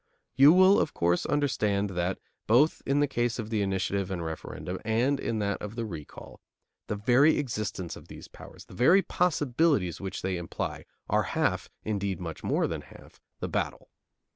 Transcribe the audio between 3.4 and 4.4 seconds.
the initiative and